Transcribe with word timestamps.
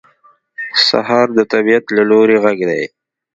سهار 0.87 1.27
د 1.37 1.39
طبیعت 1.53 1.85
له 1.97 2.03
لوري 2.09 2.37
غږ 2.43 2.59
دی. 2.69 2.83